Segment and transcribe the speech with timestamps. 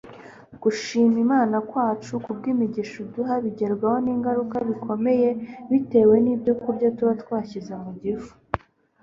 [0.61, 5.29] gushima imana kwacu kubwo imigisha iduha bigerwaho n'ingaruka ikomeye
[5.71, 8.33] bitewe n'ibyokurya tuba twashyize mu gifu